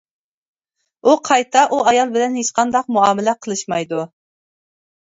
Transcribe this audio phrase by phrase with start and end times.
[1.09, 4.07] ئۇ قايتا ئۇ ئايال بىلەن ھېچقانداق مۇئامىلە قىلىشمايدۇ.